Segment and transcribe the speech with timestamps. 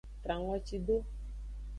[0.23, 0.97] Tran ngoci do.